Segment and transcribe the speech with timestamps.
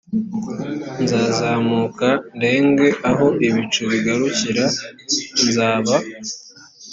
[1.03, 4.65] nzazamuka ndenge aho ibicu bigarukira
[5.47, 5.95] nzaba